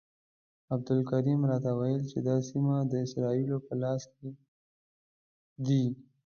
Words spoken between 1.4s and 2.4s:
راته وویل چې دا